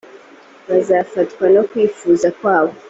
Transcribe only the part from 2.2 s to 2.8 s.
kwabo